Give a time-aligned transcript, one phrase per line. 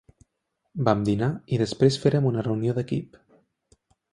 [0.87, 3.21] Vam dinar i després férem una reunió d'equip.